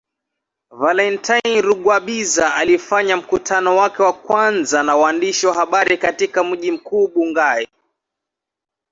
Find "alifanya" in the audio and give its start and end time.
2.55-3.17